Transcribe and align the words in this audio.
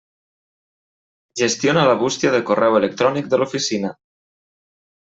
Gestiona 1.41 1.85
la 1.91 1.95
bústia 2.01 2.33
de 2.39 2.41
correu 2.49 2.81
electrònic 2.83 3.31
de 3.35 3.43
l'Oficina. 3.45 3.97